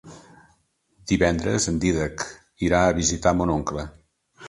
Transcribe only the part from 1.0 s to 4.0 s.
Divendres en Dídac irà a visitar mon oncle.